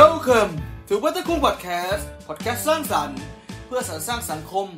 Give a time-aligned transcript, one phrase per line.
[0.00, 0.52] Welcome
[0.88, 3.20] to เบิร์ดคุงพอดแคสต์พอดแคสต์สร้างสรรค์
[3.66, 4.68] เพื่อสรรสร้างสังคม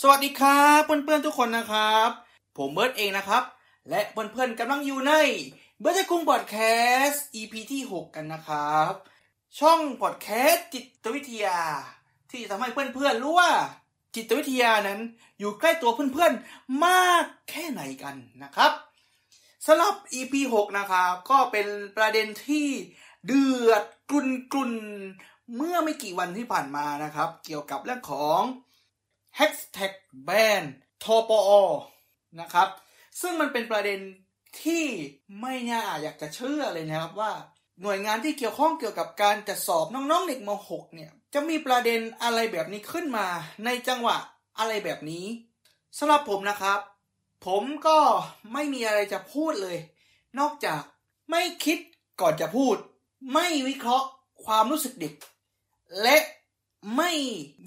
[0.00, 2.10] สวัสดีครับเพื่อนๆทุกคนนะครับ
[2.56, 3.44] ผมเบิร์ดเองนะครับ
[3.88, 5.12] และเพื่อนๆกำลังอยู่ใน
[5.80, 6.56] เบิร์ดคุงพอดแค
[7.02, 8.92] สต์ EP ที่ 6 กันนะครับ
[9.58, 11.60] ช่องพอดแคสต์จิตวิทยา
[12.30, 13.52] ที่จะทำให้เพื่อนๆรู้ว่า
[14.14, 15.00] จิตวิทยานั้น
[15.38, 18.72] อยู่ใกล้ตัวเพื่อนๆมากแค่ไหนกันนะครับ
[19.66, 21.66] สำหรับ EP 6 นะครับ ก็เป็น
[21.96, 22.68] ประเด็นที่
[23.26, 24.72] เดือด กรุนกรุน
[25.56, 28.40] เมื่อไม่กี่วันที่ผ่านมานะครับ เกี่ยวกับเรื่องของ
[29.38, 29.92] Hashtag
[30.28, 30.62] Ban
[31.02, 31.50] ทปอ
[32.40, 32.68] นะครับ
[33.20, 34.00] ซึ่งมันเป็นประเด็น
[34.62, 34.84] ที่
[35.40, 37.32] ไม่น่าอยากจะเชื่อเลยนะครับว่า
[37.82, 43.26] หน่วยงานที่เกี่ยวข้องเกี่ยวกับการจัดสอบน้องๆเด็กม .6 เนี่ย จะมีประเด็นอะไรแบบนี้ขึ้นมา
[43.64, 44.16] ในจังหวะ
[44.58, 45.26] อะไรแบบนี้
[45.98, 46.80] สำหรับผมนะครับ
[47.46, 47.98] ผมก็
[48.52, 49.76] ไม่มีอะไรจะพูดเลย
[50.38, 50.82] นอกจาก
[51.30, 51.78] ไม่คิด
[52.20, 52.76] ก่อนจะพูด
[53.32, 54.06] ไม่วิเคราะห์
[54.44, 55.14] ความรู้สึกเด็ก
[56.02, 56.16] และ
[56.96, 57.10] ไม่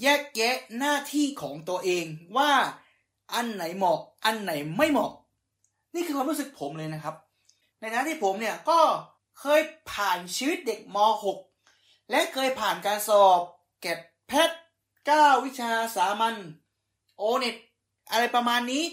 [0.02, 2.06] แยกแยะหน้าที่ของตัวเอง
[2.38, 2.52] ว่า
[3.34, 5.12] อันไหนเหมาะ อันไหนไม่เหมาะ
[5.96, 7.16] นี่คือความรู้สึกผมเลยนะครับ
[7.80, 8.80] ในฐานะที่ผมเนี่ยก็
[9.40, 9.62] เคย
[9.92, 10.98] ผ่านชีวิตเด็กม
[11.54, 13.40] .6 และเคยผ่านการสอบ
[13.82, 14.50] แกดแพท
[14.98, 16.36] 9วิชาสามัญ
[17.18, 17.56] โอเน็ต
[18.12, 18.84] อะไรประมาณนี้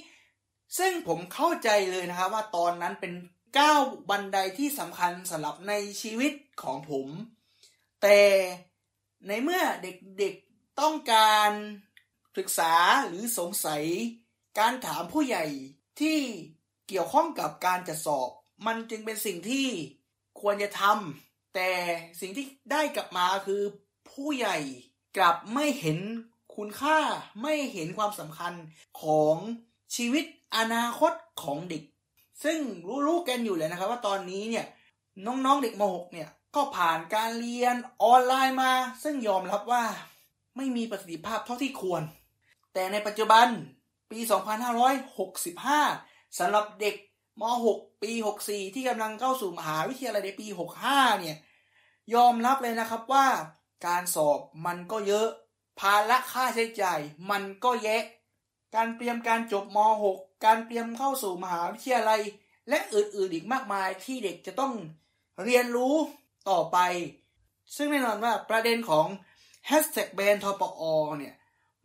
[0.79, 3.13] ซึ่งผมเข้าใจเลยนะครับว่าตอนนั้นเป็น
[3.59, 7.09] ก้าวบันไดที่สำคัญสำหรับในชีวิตของผม
[8.03, 8.21] แต่
[9.27, 11.51] ในเมื่อเด็กๆต้องการ
[12.37, 12.73] ศึกษา
[13.07, 13.85] หรือสงสัย
[14.59, 15.45] การถามผู้ใหญ่
[16.01, 16.19] ที่
[16.89, 18.29] เกี่ยวข้องกับการจัดสอบ
[18.67, 19.67] มันจึงเป็นสิ่งที่
[20.41, 21.71] ควรจะทำแต่
[22.21, 23.63] สิ่งที่ได้กลับมาคือ
[24.11, 24.57] ผู้ใหญ่
[25.17, 25.99] กลับไม่เห็น
[26.57, 26.99] คุณค่า
[27.43, 28.53] ไม่เห็นความสำคัญ
[29.03, 29.37] ของ
[29.97, 30.25] ชีวิต
[30.57, 31.13] อนาคต
[31.43, 31.83] ของเด็ก
[32.45, 32.59] ซึ่ง
[33.07, 34.67] รู้ๆกันอยู่เลยนะครับ ว่าตอนนี้เนี่ย
[35.27, 39.85] น้องๆเด็กม .6 เนี่ยก็ผ่านการเรียนออนไลน์มา ซึ่งยอมรับว่า
[40.57, 42.03] ไม่มีประสิทธิภาพเท่าที่ควร
[42.73, 43.47] แต่ในปัจจุบัน
[44.11, 44.19] ปี
[45.45, 46.95] 2565สำหรับเด็ก
[47.41, 47.43] ม
[47.75, 50.47] .6 ปี 64 ที่กำลังเข้าสู่มหาวิทยาลัยในปี
[50.85, 51.37] 65 เนี่ย
[52.15, 53.27] ยอมรับเลยนะครับว่า
[53.87, 55.29] การสอบมันก็เยอะ
[55.81, 58.03] ภาระค่าใช้จ่ายมันก็แยะ
[58.75, 62.21] การเตรียมการจบม .6 การเตรียมเข้าสู่มหาวิทยาลัย
[62.69, 64.73] และอื่นๆอีกมากมายที่เด็กจะต้อง
[65.45, 65.95] เรียนรู้
[66.51, 66.79] ต่อไป
[67.77, 69.07] ซึ่งแน่นอนว่าประเด็นของ
[69.71, 70.83] Hashtag Ban ทปอ
[71.19, 71.35] เนี่ย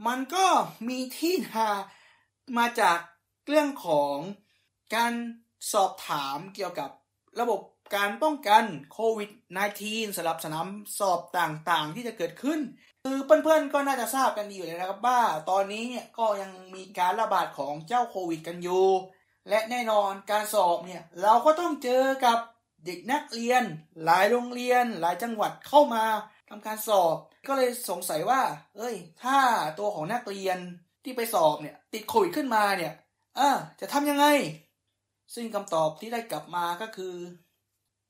[0.07, 0.45] มันก็
[0.88, 1.67] มีที่มา
[2.57, 3.00] มาจาก
[3.47, 4.16] เรื่องของ
[4.95, 5.13] การ
[5.73, 6.90] สอบถามเกี่ยวกับ
[7.40, 7.59] ระบบ
[7.95, 8.63] การป้องกัน
[8.94, 9.31] โควิด
[9.73, 10.67] -19 สำหรับสนาม
[11.00, 12.59] สอบต่างๆ ที่จะเกิดขึ้น
[13.06, 15.19] คือเพื่อนๆก็น่าจะทราบกันดีอยู่แล้วนะครับว่า
[15.50, 18.88] ตอนนี้เนี่ยก็ยังมีการระบาดของเจ้าโควิดกันอยู่
[19.50, 22.40] และแน่นอนการสอบเนี่ยเราก็ต้องเจอกับ
[22.85, 23.63] เด็กนักเรียน
[24.06, 26.03] หลายโรงเรียน หลายจังหวัดเข้ามา
[26.50, 27.16] ทำการสอบ
[27.47, 28.41] ก็เลยสงสัยว่า
[28.78, 29.38] เอ้ย ถ้า
[29.79, 30.57] ตัวของนักเรียน
[31.03, 32.94] ที่ไปสอบเนี่ยติดโควิดขึ้นมาเนี่ย
[33.38, 34.25] เออจะทำยังไง
[35.34, 37.16] ซึ่งคำตอบที่ได้กลับมาก็คือ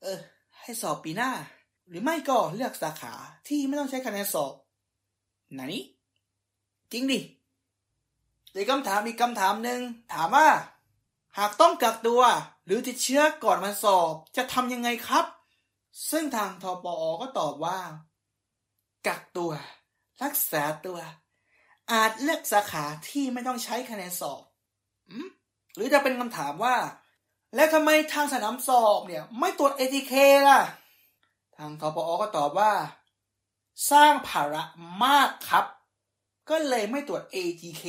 [0.01, 0.19] เออ
[0.62, 1.31] ให้สอบปีหน้า
[1.88, 3.13] หรือไม่ก็เลือกสาขา
[3.47, 4.53] ที่ไม่ต้องใช้คะแนนสอบ
[5.53, 5.62] ไหน
[6.91, 7.19] จริงดิ
[8.53, 9.79] อีกคำถามอีกคำถามหนึ่ง
[10.13, 10.50] ถามว่า
[11.38, 12.22] หากต้องกักตัว
[12.66, 15.25] หรือติดเชื้อก่อนมาสอบ จะทำยังไงครับ
[16.09, 17.79] ซึ่งทางทปอก็ตอบว่า
[19.07, 19.51] กักตัว
[20.23, 21.00] รักษาตัว
[21.91, 24.41] อาจเลือกสาขาที่ไม่ต้องใช้คะแนนสอบ
[25.75, 26.75] หรือจะเป็นคำถามว่า
[27.56, 30.13] แล้วทำไมทางสนามสอบเนี่ย ไม่ตรวจ ATK
[30.50, 30.62] ล่ะ
[31.57, 32.72] ทางทปอก็ตอบว่า
[33.91, 34.63] สร้างภาระ
[35.03, 35.65] มากครับ
[36.49, 37.83] ก็เลยไม่ตรวจ ATK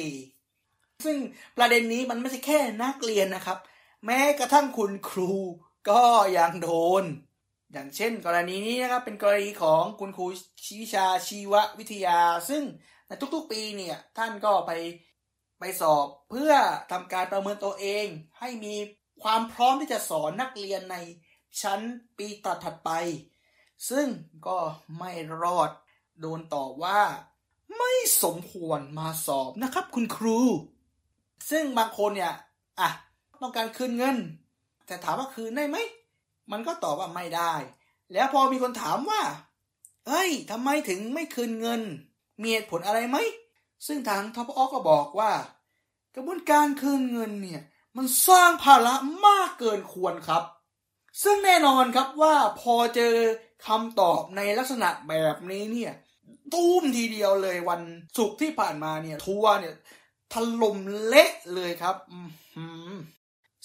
[1.04, 1.19] ซึ่ง
[1.56, 3.59] ประเด็นนี้มันไม่ใช่แค่นักเรียนนะครับ
[4.04, 5.32] แม้กระทั่งคุณครู
[5.91, 6.04] ก็
[6.38, 6.70] ยังโด
[7.03, 7.04] น
[7.72, 10.26] อย่างเช่น กรณีนี้นะครับเป็นกรณีของคุณครู
[10.82, 12.62] วิชาชีววิทยา ซึ่ง
[13.06, 14.72] ในทุกๆปีเนี่ยท่านก็ไป
[15.60, 16.53] ไปสอบเพื่อ
[16.91, 18.06] ทำการประเมินตัวเอง
[18.41, 18.75] ให้มี
[19.22, 20.96] ความพร้อมที่จะสอนนักเรียนใน
[21.62, 21.81] ชั้น
[22.19, 22.90] ปีตัดถัดไป
[23.90, 24.06] ซึ่ง
[24.46, 24.58] ก็
[24.99, 25.11] ไม่
[25.43, 25.70] รอด
[26.20, 27.00] โดนตอบว่า
[27.79, 27.93] ไม่
[28.23, 30.38] สมควรมาสอบนะครับ คุณครู
[31.50, 32.34] ซึ่งบางคนเนี่ย
[32.81, 32.88] อะ
[33.43, 34.17] ต้องการคืนเงิน
[34.87, 35.76] แต่ถามว่าคืนได้ไหม
[36.52, 37.52] มันก็ตอบว่าไม่ได้
[38.12, 39.23] แล้วพอมีคนถามว่า
[40.06, 41.82] เอ้ยทำไมถึงไม่คืนเงิน
[42.40, 43.17] มีเหตุผลอะไรไหม
[43.87, 45.32] ซึ่งทางทพอก็บอกว่า
[46.14, 47.62] กระบวนการคืนเงินเนี่ย
[47.96, 48.94] มันสร้างภาระ
[49.26, 50.43] มากเกินควรครับ
[51.23, 53.14] ซึ่งแน่นอนครับว่าพอเจอ
[53.67, 55.93] คำตอบในลักษณะแบบนี้เนี่ย
[56.55, 57.82] ตุ้มทีเดียวเลยวัน
[58.19, 59.75] ศุกร์ที่ผ่านมาเนี่ย ทัวร์เนี่ย
[60.32, 61.97] ถล่มเละเลยครับ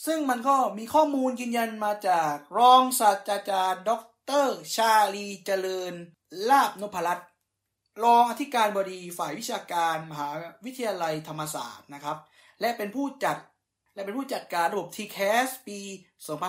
[0.06, 3.92] ซึ่งมันก็มีข้อมูลยืนยันมาจากรองศาสตราจารย์ ด
[4.46, 5.94] ร ชาลีเจริญ
[6.50, 7.30] ลาบนพรัตน์
[8.04, 10.30] รองอธิการบดีฝ่ายวิชาการมหา
[10.66, 12.18] วิทยาลัยธรรมศาสตร์นะครับ
[12.62, 13.38] และเป็นผู้จัด
[13.94, 15.80] และเป็นผู้จัดการระบบ TCAS ปี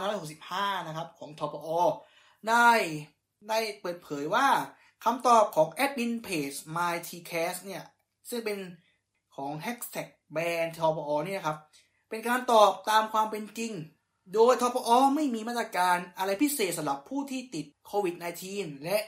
[0.08, 1.68] 2565 นะครับ ของทปอ
[2.48, 2.70] ได้
[3.48, 4.48] ได้เปิดเผยว่า
[5.04, 7.84] คำตอบของแอดมินเพจ MyTCAS เนี่ย
[8.28, 8.58] ซึ่งเป็น
[9.36, 11.58] ของ Hashtag แบรนด์ทปอนี่นะครับ
[12.08, 13.72] เป็นการตอบตามความเป็นจริง
[14.34, 18.14] โดยทปอไม่มีมาตรการอะไรพิเศษสำหรับผู้ที่ติดโควิด
[18.50, 18.98] -19 และ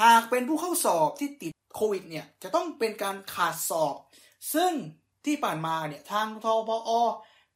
[0.00, 3.94] หากเป็นผู้เข้าสอบที่ติดโควิดเนี่ย จะต้องเป็นการขาดสอบ
[4.54, 4.72] ซึ่ง
[5.24, 6.90] ที่ผ่านมาเนี่ยทางทปอ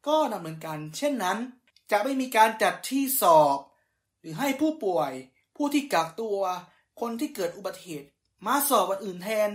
[0.08, 1.38] ก็ดำเนินการเช่นนั้น
[1.90, 3.58] จะไม่มีการจัดที่สอบ
[4.20, 5.12] หรือให้ผู้ป่วย
[5.56, 6.38] ผู้ที่กักตัว
[7.00, 8.08] คนที่เกิดอุบัติเหตุ
[8.46, 9.50] มาสอบวันอื่นแทน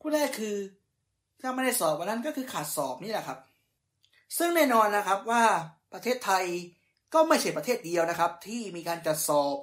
[0.00, 0.56] ผู้แรกคือ
[1.40, 3.38] ถ้าไม่ได้สอบวันนั้นก็คือขาดสอบนี่แหละครับ
[4.38, 5.44] ซึ่งแน่นอนนะครับว่า
[5.92, 6.44] ประเทศไทย
[7.14, 9.56] ก็ไม่ใช่ประเทศเดียวนะครับ ที่มีการจัดสอบ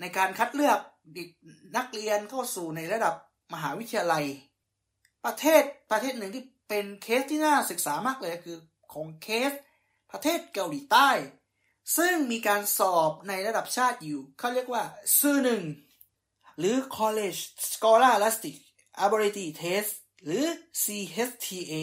[0.00, 0.78] ในการคัดเลือก
[1.16, 1.28] ด็ก
[1.76, 3.14] นักเรียนเข้าสู่ในระดับ
[3.52, 4.24] มหาวิทยาลัย
[5.24, 8.58] ประเทศประเทศหนึ่งที่เป็นเคสที่น่าศึกษามากเลยคือ
[8.92, 9.52] ของเคส
[10.12, 11.10] ประเทศเกาหลีใต้
[11.96, 14.84] ซึ่งมีการสอบในระดับชาติอยู่เขาเรียกว่า
[15.20, 15.62] ซื่อหนึ่ง
[16.58, 17.40] หรือ College
[17.72, 18.56] Scholastic
[19.04, 19.92] Ability Test
[20.24, 20.44] หรือ
[20.82, 21.74] CHTA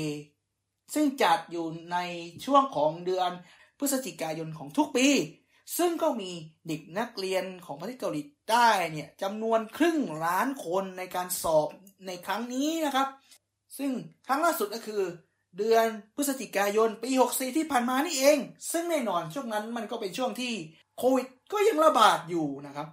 [0.93, 1.97] ซึ่งจัดอยู่ใน
[2.45, 3.31] ช่วงของเดือน
[3.77, 5.07] พฤศจิกายนของทุกปี
[5.77, 6.31] ซึ่งก็มี
[6.67, 11.67] เด็กนักเรียนของประเทศเกาหลีใต้เนี่ยจำนวนครึ่งล้านคนในการสอบ
[12.07, 13.07] ในครั้งนี้นะครับ
[13.77, 13.91] ซึ่ง
[14.27, 15.01] ครั้งล่าสุดก็คือ
[15.57, 18.37] เดือนพฤศจิกายนปี 64 ที่ผ่านมานี่เอง
[18.71, 20.53] ซึ่งแน่นอนช่วงนั้นมันก็เป็นช่วงที่
[20.97, 22.87] โควิดก็ยังระบาดอยู่นะครับ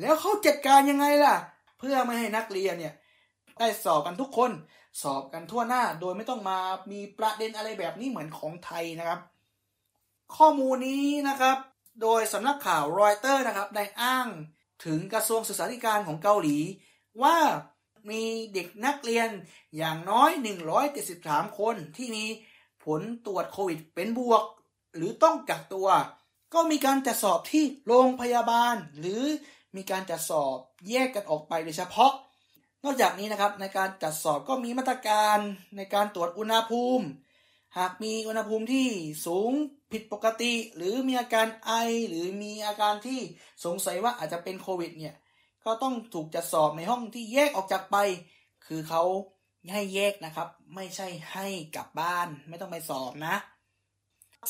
[0.00, 1.36] แล้วเขาจัดการยังไงล่ะ
[1.78, 2.94] เพื่อไม่ให้นักเรียนเนี่ย
[3.58, 4.50] ได้สอบกันทุกคน
[5.02, 6.58] สอบกันทั่วหน้า โดยไม่ต้องมา
[6.92, 9.20] มีประเด็นอะไรแบบนี้เหมือนของไทยนะครับ
[10.36, 11.56] ข้อมูลนี้นะครับ
[12.02, 14.28] โดยสำนักข่าวรอยเตอร์นะครับได้อ้าง
[14.84, 16.58] ถึงกระทรวงศึกษาธิการของเกาหลี
[17.22, 17.36] ว่า
[18.10, 18.22] มี
[18.54, 19.28] เด็กนักเรียน
[19.76, 20.30] อย่างน้อย
[20.94, 22.24] 173 คนที่มี
[22.84, 24.44] ผลตรวจโควิดเป็นบวก
[24.96, 25.88] หรือต้องกักตัว
[26.54, 29.22] ก็มีการจัดสอบที่โรงพยาบาล หรือ
[29.76, 30.56] มีการจัดสอบ
[30.88, 32.12] แยกกันออกไปโดยเฉพาะ
[32.84, 35.38] นอกจากนี้นะครับในการจัดสอบก็มีมาตรการ
[35.76, 37.06] ในการตรวจอุณหภูมิ
[37.78, 38.88] หากมีอุณหภูมิที่
[39.26, 39.52] สูง
[39.92, 41.72] ผิดปกติ หรือมีอาการไอ
[42.08, 43.20] หรือมีอาการที่
[43.64, 45.14] สงสัยว่าอาจจะเป็นโควิดเนี่ย
[45.66, 47.96] ก็ต้องถูกจัดสอบในห้องที่แยกออกจากไป
[48.66, 49.02] คือเขา
[49.72, 51.46] ให้แยกนะครับ ไม่ใช่ให้
[51.76, 53.36] กลับบ้าน ไม่ต้องไปสอบนะ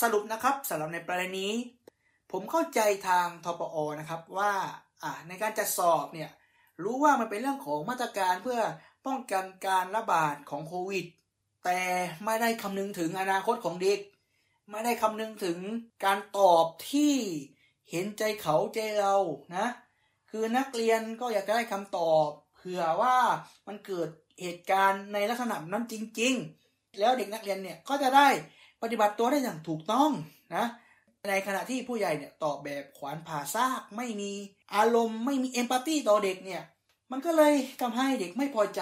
[0.02, 1.54] สรุปนะครับสำหรับในประเด็นนี้
[2.32, 4.52] ผมเข้าใจทางทปอนะครับว่า
[5.28, 6.30] ในการจัดสอบเนี่ย
[6.82, 8.60] รู้ว่ามันเป็นเรื่องของมาตรการเพื่อ
[9.06, 11.06] ป้องกันการระบาดของโควิด
[11.64, 11.80] แต่
[12.24, 14.00] ไม่ได้คำนึงถึงอนาคตของเด็ก
[14.70, 15.58] ไม่ได้คำนึงถึง
[16.04, 17.14] การตอบที่
[17.90, 19.16] เห็นใจเขาใจเรา
[19.56, 19.66] นะ
[20.36, 23.16] คือนักเรียนก็อยากได้คำตอบเผื่อว่า
[23.66, 24.08] มันเกิด
[24.42, 26.34] เหตุการณ์ในลักษณะนั้นจริง
[26.66, 28.28] ๆ แล้วเด็กนักเรียนเนี่ยก็จะได้
[28.82, 30.10] ปฏิบัติตัวได้อย่างถูกต้อง
[30.56, 30.66] นะ
[31.28, 34.32] ในขณะที่ผู้ใหญ่เนี่ยตอบแบบขวานผ่าซากไม่มี
[34.74, 36.62] อารมณ์ไม่มีเอมพัตตีต่อเด็กเนี่ย
[37.10, 38.80] มันก็เลยทำให้เด็กไม่พอใจ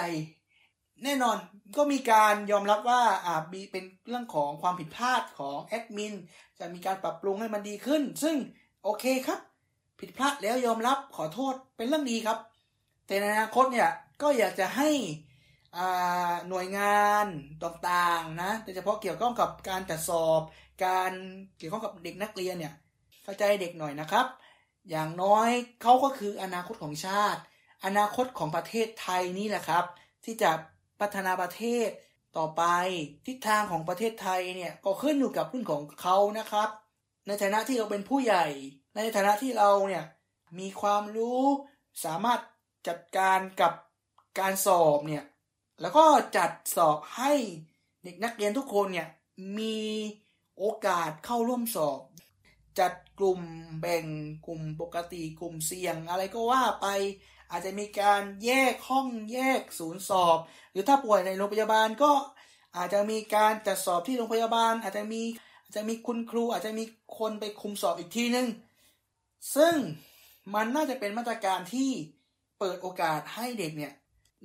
[1.04, 1.36] แน่นอน
[1.76, 6.14] ก็มีการยอมรับว่าอาจมีเป็นเรื่องของความผิดพลาดของแอดมิน
[6.58, 8.36] จะมีการปรับปรุงให้มันดีขึ้น ซึ่ง
[8.84, 9.40] โอเคครับ
[10.04, 12.38] ผิดพลาดแล้วยอมรับขอโทษเป็นเรื่องดีครับ
[13.06, 13.90] แต่ในอนาคตเนี่ย
[14.22, 14.88] ก็อยากจะให้
[16.48, 17.26] หน่วยงาน
[17.64, 20.40] ต่างๆนะโดยเฉพาะเกี่ยวข้องกับการจัดสอบ
[20.84, 21.12] การ
[21.58, 22.74] เกี่ยวข้องกับเด็กนักเรียนเนี่ย
[23.24, 24.26] เข้าใจเด็กหน่อยนะครับ
[24.90, 25.50] อย่างน้อย
[25.82, 27.40] เขาก็คืออนาคตของชาติ
[27.84, 29.84] อนาคตของประเทศไทยนี่แหละครับ
[30.24, 30.50] ที่จะ
[31.00, 31.88] พัฒนาประเทศ
[32.36, 32.62] ต่อไป
[33.26, 36.68] ทิศทางของประเทศไทยเนี่ยก็ขึ้นอยู่กับรุ่นของเขานะครับ
[37.26, 38.46] ในฐานะที่เราเป็นผู้ใหญ่
[38.96, 40.04] ในฐานะที่เราเนี่ย
[40.58, 41.42] มีความรู้
[42.04, 42.40] สามารถ
[42.88, 43.72] จัดการกับ
[44.38, 45.24] การสอบเนี่ย
[45.80, 46.04] แล้วก็
[46.36, 47.32] จัดสอบให้
[48.04, 49.08] เด็กนักเรียนทุกคนเนี่ย
[49.58, 49.78] มี
[50.58, 52.00] โอกาสเข้าร่วมสอบ
[52.80, 53.40] จัดกลุ่ม
[53.80, 54.06] แบ่ง
[54.46, 56.86] กลุ่มปกติกลุ่มเสี่ยง อะไรก็ว่าไป
[57.50, 60.38] อาจจะมีการแยกห้องแยกศูนย์สอบ
[60.70, 62.12] หรือถ้าป่วยในโรงพยาบาลก็
[62.76, 65.22] อาจจะมีการจัดสอบที่โรงพยาบาล อาจจะมี
[65.62, 66.84] อาจจะมีคุณครูอาจจะมี
[67.18, 68.46] คนไปคุมสอบอีกทีนึง
[69.56, 69.74] ซึ่ง
[70.54, 71.90] มันน่าจะเป็นมาตรการที่
[72.58, 73.94] เปิดโอกาสให้เด็กเนี่ย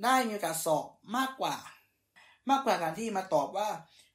[0.04, 0.86] ได้มีโอกาสสอบ
[1.16, 1.56] มากกว่า
[2.50, 3.68] มากกว่าการที่มาตอบว่า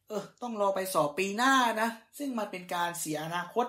[0.08, 3.66] เออ ต้องรอไปสอบปีหน้านะ ซึ่งมันเป็นการเสียอนาคต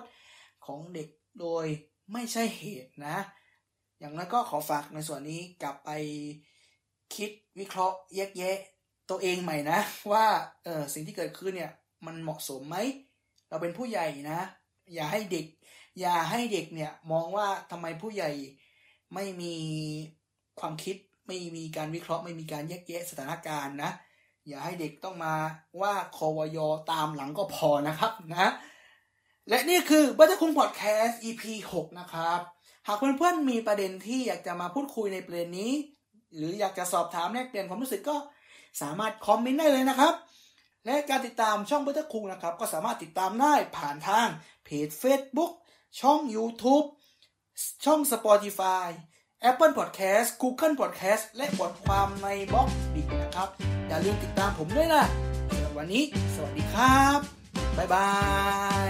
[0.65, 1.07] ของเด็ก
[1.39, 1.65] โดย
[2.13, 3.17] ไม่ใช่เหตุนะ
[3.99, 5.89] อย่างนั้นก็ขอฝากในส่วนนี้กลับไป
[7.15, 7.29] คิด
[7.59, 8.57] วิเคราะห์แยกแยะ
[9.09, 9.79] ตัวเองใหม่นะ
[10.11, 10.25] ว่า
[10.63, 11.71] เออสิ่งที่เกิดขึ้นเนี่ย
[12.05, 12.77] มันเหมาะสมไหม
[13.49, 14.39] เราเป็นผู้ใหญ่นะ
[14.93, 15.45] อย่าให้เด็ก
[15.99, 18.31] อย่าให้เด็กเนี่ยมองว่าทำไมผู้ใหญ่
[19.13, 19.55] ไม่มี
[20.59, 20.95] ความคิด
[21.27, 23.91] ไม่มีการวิเคราะห์ไม่มีการแยกแยะสถานการณ์นะ
[24.47, 25.35] อย่าให้เด็กต้องมา
[25.81, 26.57] ว่าคอวย
[26.91, 28.51] ตามหลังก็พอนะครับนะ
[29.49, 32.39] และนี่คือบัตรคุงพอดแคสต์ EP 6 นะครับ
[32.87, 35.71] หากเพื่อนๆมีประเด็นที่อยากจะมาพูดคุยในประเด็นนี้
[36.35, 38.17] หรืออยากจะสอบถามแลกเปลี่ยนความรู้สึกก็
[38.81, 40.13] สามารถคอมเมนต์ได้เลยนะครับ
[40.85, 44.27] และการติดตามช่องบัตรคุงนะครับ ก็สามารถติดตามได้ผ่านทาง
[44.63, 45.51] เพจ Facebook
[46.01, 46.85] ช่อง YouTube
[47.85, 48.87] ช่อง Spotify
[49.49, 53.49] Apple Podcast Google Podcast และบทความในบล็อกดิกนะครับ
[53.87, 55.03] อย่าลืมติดตามผมด้วยนะ
[55.77, 56.03] วันนี้
[56.35, 57.19] สวัสดีครับ
[57.77, 58.09] บ๊ายบา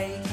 [0.02, 0.25] ย